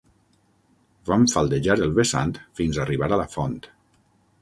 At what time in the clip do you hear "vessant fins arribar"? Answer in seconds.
2.01-3.11